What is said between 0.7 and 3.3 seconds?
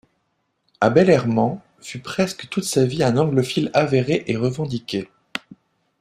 Abel Hermant fut presque toute sa vie un